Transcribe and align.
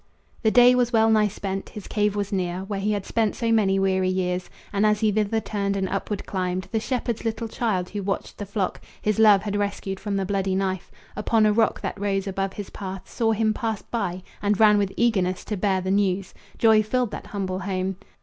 The 0.41 0.49
day 0.49 0.73
was 0.73 0.91
well 0.91 1.11
nigh 1.11 1.27
spent; 1.27 1.69
his 1.69 1.87
cave 1.87 2.15
was 2.15 2.33
near, 2.33 2.61
Where 2.63 2.79
he 2.79 2.93
had 2.93 3.05
spent 3.05 3.35
so 3.35 3.51
many 3.51 3.77
weary 3.77 4.09
years, 4.09 4.49
And 4.73 4.83
as 4.83 5.01
he 5.01 5.11
thither 5.11 5.39
turned 5.39 5.75
and 5.77 5.87
upward 5.87 6.25
climbed, 6.25 6.67
The 6.71 6.79
shepherd's 6.79 7.23
little 7.23 7.47
child 7.47 7.89
who 7.89 8.01
watched 8.01 8.39
the 8.39 8.47
flock 8.47 8.81
His 8.99 9.19
love 9.19 9.43
had 9.43 9.55
rescued 9.55 9.99
from 9.99 10.15
the 10.15 10.25
bloody 10.25 10.55
knife, 10.55 10.91
Upon 11.15 11.45
a 11.45 11.53
rock 11.53 11.81
that 11.81 11.99
rose 12.01 12.25
above 12.25 12.53
his 12.53 12.71
path 12.71 13.07
Saw 13.07 13.33
him 13.33 13.53
pass 13.53 13.83
by, 13.83 14.23
and 14.41 14.59
ran 14.59 14.79
with 14.79 14.91
eagerness 14.97 15.45
To 15.45 15.55
bear 15.55 15.81
the 15.81 15.91
news. 15.91 16.33
Joy 16.57 16.81
filled 16.81 17.11
that 17.11 17.27
humble 17.27 17.59
home. 17.59 17.97